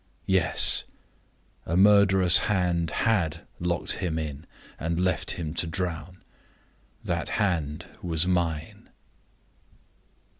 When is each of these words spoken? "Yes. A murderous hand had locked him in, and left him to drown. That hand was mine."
"Yes. 0.25 0.85
A 1.67 1.77
murderous 1.77 2.39
hand 2.49 2.89
had 2.89 3.41
locked 3.59 3.91
him 3.91 4.17
in, 4.17 4.47
and 4.79 4.99
left 4.99 5.29
him 5.37 5.53
to 5.53 5.67
drown. 5.67 6.23
That 7.03 7.29
hand 7.37 7.85
was 8.01 8.25
mine." 8.25 8.89